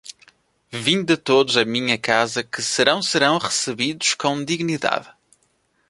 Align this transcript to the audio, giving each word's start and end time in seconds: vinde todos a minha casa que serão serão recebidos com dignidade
vinde 0.71 1.15
todos 1.15 1.57
a 1.57 1.63
minha 1.63 1.95
casa 1.95 2.41
que 2.43 2.59
serão 2.63 3.03
serão 3.03 3.37
recebidos 3.37 4.15
com 4.15 4.43
dignidade 4.43 5.13